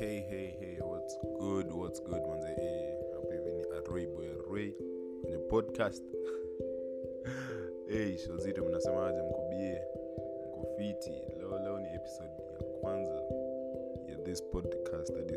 [0.00, 2.48] hey hey hey what's good what's good manze?
[2.48, 4.74] Eh, hey, hapo hivi ni aroi boy aroi
[5.22, 6.04] kwenye podcast.
[7.90, 9.22] Eh, hey shozito mnasemaje?
[9.22, 9.82] Mkobie
[10.48, 13.22] mkofiti leo leo ni episode ya kwanza
[14.08, 15.14] ya this podcast.
[15.14, 15.34] Hadi